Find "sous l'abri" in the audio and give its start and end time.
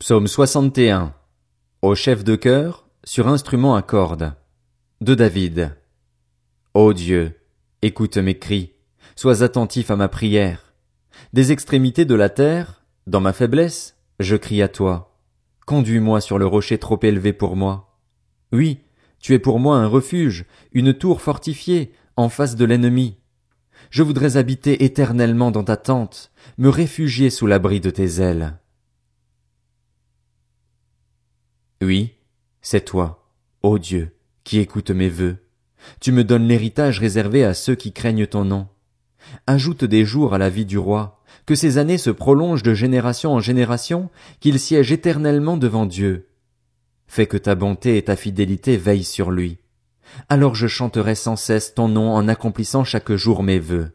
27.28-27.80